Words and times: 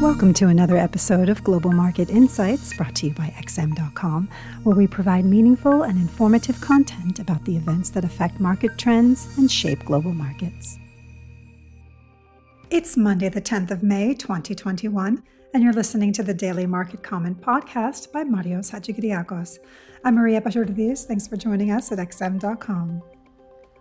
Welcome 0.00 0.32
to 0.34 0.46
another 0.46 0.78
episode 0.78 1.28
of 1.28 1.44
Global 1.44 1.72
Market 1.72 2.08
Insights 2.08 2.74
brought 2.74 2.94
to 2.96 3.08
you 3.08 3.12
by 3.12 3.34
XM.com, 3.36 4.30
where 4.62 4.74
we 4.74 4.86
provide 4.86 5.26
meaningful 5.26 5.82
and 5.82 5.98
informative 5.98 6.58
content 6.62 7.18
about 7.18 7.44
the 7.44 7.54
events 7.54 7.90
that 7.90 8.02
affect 8.02 8.40
market 8.40 8.78
trends 8.78 9.36
and 9.36 9.52
shape 9.52 9.84
global 9.84 10.14
markets. 10.14 10.78
It's 12.70 12.96
Monday, 12.96 13.28
the 13.28 13.42
10th 13.42 13.72
of 13.72 13.82
May, 13.82 14.14
2021, 14.14 15.22
and 15.52 15.62
you're 15.62 15.74
listening 15.74 16.14
to 16.14 16.22
the 16.22 16.32
Daily 16.32 16.64
Market 16.64 17.02
Comment 17.02 17.38
podcast 17.38 18.10
by 18.10 18.24
Marios 18.24 18.70
Hadjikyriacos. 18.70 19.58
I'm 20.02 20.14
Maria 20.14 20.40
Pachordis. 20.40 21.04
Thanks 21.04 21.28
for 21.28 21.36
joining 21.36 21.72
us 21.72 21.92
at 21.92 21.98
XM.com. 21.98 23.02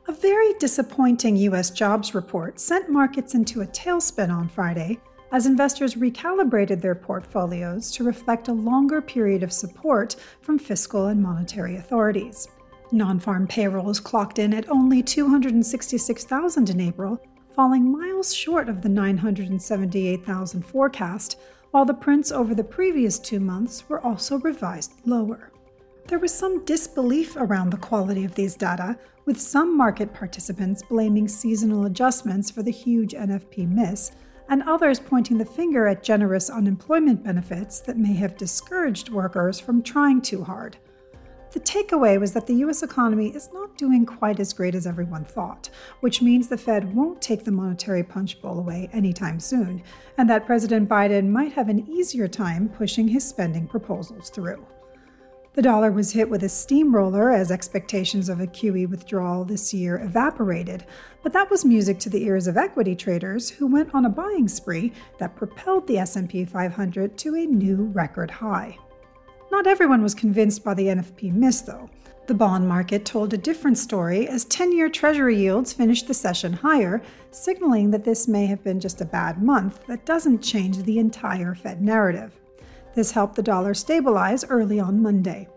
A 0.09 0.11
very 0.11 0.53
disappointing 0.59 1.37
U.S. 1.37 1.69
jobs 1.69 2.13
report 2.13 2.59
sent 2.59 2.89
markets 2.89 3.35
into 3.35 3.61
a 3.61 3.67
tailspin 3.67 4.29
on 4.29 4.49
Friday 4.49 4.99
as 5.31 5.45
investors 5.45 5.95
recalibrated 5.95 6.81
their 6.81 6.95
portfolios 6.95 7.91
to 7.91 8.03
reflect 8.03 8.47
a 8.47 8.53
longer 8.53 9.01
period 9.01 9.43
of 9.43 9.53
support 9.53 10.15
from 10.41 10.57
fiscal 10.57 11.07
and 11.07 11.21
monetary 11.21 11.75
authorities. 11.75 12.47
Non 12.91 13.19
farm 13.19 13.45
payrolls 13.47 13.99
clocked 13.99 14.39
in 14.39 14.53
at 14.53 14.69
only 14.69 15.03
266,000 15.03 16.69
in 16.69 16.81
April, 16.81 17.21
falling 17.55 17.91
miles 17.91 18.33
short 18.33 18.67
of 18.69 18.81
the 18.81 18.89
978,000 18.89 20.65
forecast, 20.65 21.39
while 21.71 21.85
the 21.85 21.93
prints 21.93 22.31
over 22.31 22.55
the 22.55 22.63
previous 22.63 23.19
two 23.19 23.39
months 23.39 23.87
were 23.87 24.01
also 24.01 24.39
revised 24.39 24.93
lower. 25.05 25.51
There 26.07 26.17
was 26.17 26.33
some 26.33 26.65
disbelief 26.65 27.35
around 27.35 27.69
the 27.69 27.77
quality 27.77 28.25
of 28.25 28.33
these 28.33 28.55
data, 28.55 28.97
with 29.25 29.39
some 29.39 29.77
market 29.77 30.11
participants 30.11 30.81
blaming 30.81 31.27
seasonal 31.27 31.85
adjustments 31.85 32.49
for 32.49 32.63
the 32.63 32.71
huge 32.71 33.13
NFP 33.13 33.69
miss 33.69 34.11
and 34.49 34.63
others 34.63 34.99
pointing 34.99 35.37
the 35.37 35.45
finger 35.45 35.87
at 35.87 36.03
generous 36.03 36.49
unemployment 36.49 37.23
benefits 37.23 37.79
that 37.81 37.97
may 37.97 38.13
have 38.13 38.35
discouraged 38.35 39.09
workers 39.09 39.59
from 39.59 39.81
trying 39.81 40.21
too 40.21 40.43
hard. 40.43 40.77
The 41.51 41.59
takeaway 41.61 42.19
was 42.19 42.31
that 42.33 42.45
the 42.45 42.55
US 42.65 42.83
economy 42.83 43.29
is 43.29 43.49
not 43.53 43.75
doing 43.75 44.05
quite 44.05 44.39
as 44.39 44.53
great 44.53 44.75
as 44.75 44.85
everyone 44.85 45.25
thought, 45.25 45.69
which 46.01 46.21
means 46.21 46.47
the 46.47 46.57
Fed 46.57 46.93
won't 46.95 47.21
take 47.21 47.43
the 47.43 47.51
monetary 47.51 48.03
punch 48.03 48.39
bowl 48.39 48.59
away 48.59 48.87
anytime 48.93 49.39
soon, 49.39 49.81
and 50.19 50.29
that 50.29 50.45
President 50.45 50.87
Biden 50.87 51.29
might 51.29 51.53
have 51.53 51.69
an 51.69 51.89
easier 51.89 52.27
time 52.27 52.69
pushing 52.69 53.07
his 53.07 53.27
spending 53.27 53.67
proposals 53.67 54.29
through. 54.29 54.63
The 55.53 55.63
dollar 55.63 55.91
was 55.91 56.11
hit 56.11 56.29
with 56.29 56.43
a 56.43 56.49
steamroller 56.49 57.31
as 57.31 57.51
expectations 57.51 58.29
of 58.29 58.39
a 58.39 58.47
QE 58.47 58.87
withdrawal 58.87 59.43
this 59.43 59.73
year 59.73 59.99
evaporated, 59.99 60.85
but 61.23 61.33
that 61.33 61.49
was 61.49 61.65
music 61.65 61.97
to 61.99 62.09
the 62.09 62.23
ears 62.23 62.45
of 62.45 62.55
equity 62.55 62.95
traders 62.95 63.49
who 63.49 63.65
went 63.65 63.93
on 63.93 64.05
a 64.05 64.09
buying 64.09 64.47
spree 64.47 64.93
that 65.17 65.35
propelled 65.35 65.87
the 65.87 65.97
S&P 65.97 66.45
500 66.45 67.17
to 67.17 67.35
a 67.35 67.45
new 67.45 67.85
record 67.85 68.29
high. 68.29 68.77
Not 69.51 69.65
everyone 69.65 70.03
was 70.03 70.13
convinced 70.13 70.63
by 70.63 70.75
the 70.75 70.85
NFP 70.85 71.33
miss 71.33 71.61
though. 71.61 71.89
The 72.27 72.35
bond 72.35 72.69
market 72.69 73.05
told 73.05 73.33
a 73.33 73.37
different 73.37 73.79
story 73.79 74.27
as 74.27 74.45
10 74.45 74.71
year 74.71 74.87
Treasury 74.87 75.35
yields 75.35 75.73
finished 75.73 76.07
the 76.07 76.13
session 76.13 76.53
higher, 76.53 77.01
signaling 77.31 77.89
that 77.89 78.05
this 78.05 78.27
may 78.27 78.45
have 78.45 78.63
been 78.63 78.79
just 78.79 79.01
a 79.01 79.05
bad 79.05 79.41
month 79.41 79.83
that 79.87 80.05
doesn't 80.05 80.43
change 80.43 80.77
the 80.83 80.99
entire 80.99 81.55
Fed 81.55 81.81
narrative. 81.81 82.39
This 82.95 83.11
helped 83.11 83.35
the 83.35 83.43
dollar 83.43 83.73
stabilize 83.73 84.43
early 84.45 84.79
on 84.79 85.01
Monday. 85.01 85.47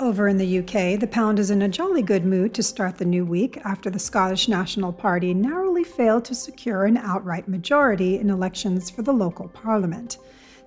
Over 0.00 0.28
in 0.28 0.36
the 0.36 0.58
UK, 0.60 1.00
the 1.00 1.08
pound 1.10 1.40
is 1.40 1.50
in 1.50 1.62
a 1.62 1.68
jolly 1.68 2.02
good 2.02 2.24
mood 2.24 2.54
to 2.54 2.62
start 2.62 2.98
the 2.98 3.04
new 3.04 3.24
week 3.24 3.60
after 3.64 3.90
the 3.90 3.98
Scottish 3.98 4.46
National 4.46 4.92
Party 4.92 5.34
narrowly 5.34 5.82
failed 5.82 6.24
to 6.26 6.36
secure 6.36 6.84
an 6.84 6.96
outright 6.96 7.48
majority 7.48 8.18
in 8.18 8.30
elections 8.30 8.90
for 8.90 9.02
the 9.02 9.12
local 9.12 9.48
parliament. 9.48 10.18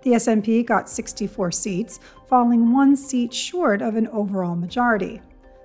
The 0.04 0.12
SNP 0.12 0.66
got 0.66 0.90
64 0.90 1.52
seats, 1.52 2.02
falling 2.28 2.74
one 2.74 2.98
seat 2.98 3.34
short 3.34 3.82
of 3.82 3.96
an 3.96 4.08
overall 4.10 4.56
majority. 4.58 5.22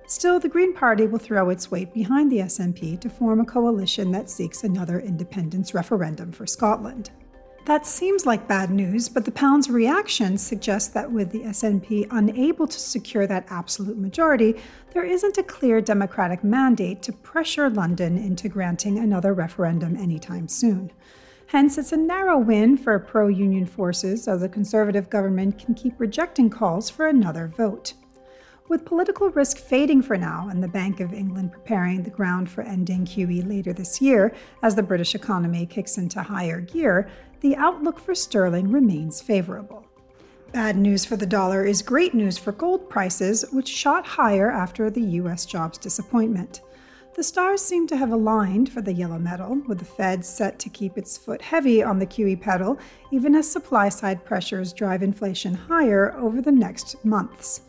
Still, 0.07 0.39
the 0.39 0.47
Green 0.47 0.73
Party 0.73 1.05
will 1.05 1.19
throw 1.19 1.49
its 1.49 1.69
weight 1.69 1.93
behind 1.93 2.31
the 2.31 2.39
SNP 2.39 3.01
to 3.01 3.09
form 3.09 3.41
a 3.41 3.45
coalition 3.45 4.11
that 4.13 4.29
seeks 4.29 4.63
another 4.63 5.01
independence 5.01 5.73
referendum 5.73 6.31
for 6.31 6.47
Scotland. 6.47 7.09
That 7.67 7.85
seems 7.85 8.25
like 8.25 8.47
bad 8.47 8.71
news, 8.71 9.09
but 9.09 9.25
the 9.25 9.31
pound's 9.31 9.69
reaction 9.69 10.37
suggests 10.37 10.87
that 10.93 11.11
with 11.11 11.31
the 11.31 11.41
SNP 11.41 12.07
unable 12.11 12.65
to 12.65 12.79
secure 12.79 13.27
that 13.27 13.45
absolute 13.49 13.97
majority, 13.97 14.55
there 14.93 15.03
isn't 15.03 15.37
a 15.37 15.43
clear 15.43 15.81
democratic 15.81 16.45
mandate 16.45 17.01
to 17.01 17.11
pressure 17.11 17.69
London 17.69 18.17
into 18.17 18.47
granting 18.47 18.97
another 18.97 19.33
referendum 19.33 19.97
anytime 19.97 20.47
soon. 20.47 20.93
Hence, 21.47 21.77
it's 21.77 21.91
a 21.91 21.97
narrow 21.97 22.37
win 22.37 22.77
for 22.77 22.97
pro 22.99 23.27
union 23.27 23.65
forces 23.65 24.29
as 24.29 24.39
the 24.39 24.47
Conservative 24.47 25.09
government 25.09 25.59
can 25.59 25.73
keep 25.73 25.99
rejecting 25.99 26.49
calls 26.49 26.89
for 26.89 27.05
another 27.05 27.49
vote. 27.49 27.95
With 28.69 28.83
political 28.83 29.29
risk 29.29 29.59
fading 29.59 30.01
for 30.01 30.17
now 30.17 30.49
and 30.51 30.61
the 30.61 30.67
Bank 30.67 30.99
of 30.99 31.13
England 31.13 31.53
preparing 31.53 32.03
the 32.03 32.09
ground 32.09 32.49
for 32.49 32.63
ending 32.63 33.05
QE 33.05 33.47
later 33.47 33.71
this 33.71 34.01
year 34.01 34.33
as 34.61 34.75
the 34.75 34.83
British 34.83 35.15
economy 35.15 35.65
kicks 35.65 35.97
into 35.97 36.21
higher 36.21 36.59
gear, 36.59 37.09
the 37.39 37.55
outlook 37.55 37.97
for 37.97 38.13
sterling 38.13 38.69
remains 38.69 39.21
favorable. 39.21 39.85
Bad 40.51 40.75
news 40.75 41.05
for 41.05 41.15
the 41.15 41.25
dollar 41.25 41.63
is 41.63 41.81
great 41.81 42.13
news 42.13 42.37
for 42.37 42.51
gold 42.51 42.89
prices, 42.89 43.45
which 43.53 43.69
shot 43.69 44.05
higher 44.05 44.51
after 44.51 44.89
the 44.89 45.01
US 45.01 45.45
jobs 45.45 45.77
disappointment. 45.77 46.61
The 47.15 47.23
stars 47.23 47.61
seem 47.61 47.87
to 47.87 47.97
have 47.97 48.11
aligned 48.11 48.69
for 48.69 48.81
the 48.81 48.93
yellow 48.93 49.17
metal, 49.17 49.61
with 49.65 49.79
the 49.79 49.85
Fed 49.85 50.25
set 50.25 50.59
to 50.59 50.69
keep 50.69 50.97
its 50.97 51.17
foot 51.17 51.41
heavy 51.41 51.81
on 51.81 51.99
the 51.99 52.05
QE 52.05 52.39
pedal, 52.39 52.77
even 53.11 53.33
as 53.33 53.49
supply 53.49 53.87
side 53.87 54.25
pressures 54.25 54.73
drive 54.73 55.03
inflation 55.03 55.53
higher 55.53 56.13
over 56.17 56.41
the 56.41 56.51
next 56.51 57.03
months. 57.05 57.61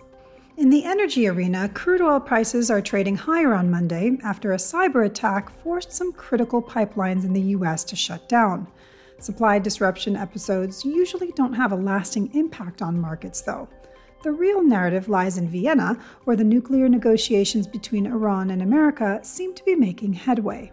In 0.59 0.71
the 0.71 0.85
energy 0.85 1.29
arena, 1.29 1.69
crude 1.69 2.01
oil 2.01 2.19
prices 2.19 2.69
are 2.69 2.81
trading 2.81 3.15
higher 3.15 3.55
on 3.55 3.71
Monday 3.71 4.19
after 4.25 4.53
a 4.53 4.57
cyber 4.57 5.07
attack 5.07 5.51
forced 5.51 5.93
some 5.93 6.13
critical 6.13 6.61
pipelines 6.61 7.23
in 7.23 7.33
the 7.33 7.55
US 7.55 7.85
to 7.85 7.95
shut 7.95 8.29
down. 8.29 8.67
Supply 9.21 9.61
disruption 9.61 10.17
episodes 10.17 10.85
usually 10.85 11.31
don't 11.31 11.53
have 11.53 11.71
a 11.71 11.77
lasting 11.77 12.35
impact 12.35 12.83
on 12.83 13.01
markets, 13.01 13.41
though. 13.41 13.69
The 14.25 14.33
real 14.33 14.61
narrative 14.61 15.09
lies 15.09 15.39
in 15.39 15.47
Vienna, 15.47 15.97
where 16.25 16.35
the 16.35 16.43
nuclear 16.43 16.89
negotiations 16.89 17.69
between 17.69 18.09
Iran 18.09 18.51
and 18.51 18.61
America 18.61 19.21
seem 19.23 19.55
to 19.55 19.65
be 19.65 19.77
making 19.77 20.15
headway. 20.15 20.73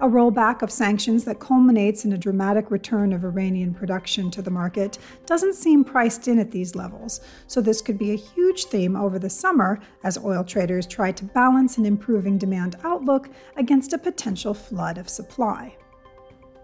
A 0.00 0.08
rollback 0.08 0.62
of 0.62 0.70
sanctions 0.70 1.24
that 1.26 1.40
culminates 1.40 2.06
in 2.06 2.14
a 2.14 2.18
dramatic 2.18 2.70
return 2.70 3.12
of 3.12 3.22
Iranian 3.22 3.74
production 3.74 4.30
to 4.30 4.40
the 4.40 4.50
market 4.50 4.98
doesn't 5.26 5.54
seem 5.54 5.84
priced 5.84 6.26
in 6.26 6.38
at 6.38 6.50
these 6.50 6.74
levels, 6.74 7.20
so 7.46 7.60
this 7.60 7.82
could 7.82 7.98
be 7.98 8.12
a 8.12 8.16
huge 8.16 8.64
theme 8.64 8.96
over 8.96 9.18
the 9.18 9.28
summer 9.28 9.78
as 10.02 10.16
oil 10.16 10.42
traders 10.42 10.86
try 10.86 11.12
to 11.12 11.24
balance 11.24 11.76
an 11.76 11.84
improving 11.84 12.38
demand 12.38 12.76
outlook 12.82 13.28
against 13.56 13.92
a 13.92 13.98
potential 13.98 14.54
flood 14.54 14.96
of 14.96 15.06
supply. 15.06 15.76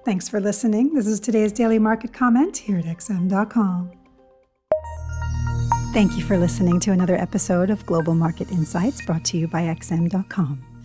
Thanks 0.06 0.30
for 0.30 0.41
listening. 0.41 0.94
This 0.94 1.06
is 1.06 1.20
today's 1.20 1.53
daily 1.53 1.78
market 1.78 2.14
comment 2.14 2.56
here 2.56 2.78
at 2.78 2.86
XM.com. 2.86 3.91
Thank 5.92 6.16
you 6.16 6.22
for 6.22 6.38
listening 6.38 6.80
to 6.80 6.92
another 6.92 7.16
episode 7.16 7.68
of 7.68 7.84
Global 7.84 8.14
Market 8.14 8.50
Insights 8.50 9.04
brought 9.04 9.24
to 9.26 9.36
you 9.36 9.47
by 9.47 9.62
XM.com. 9.62 10.75